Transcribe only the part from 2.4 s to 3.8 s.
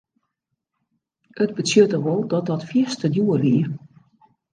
dat fierste djoer wie.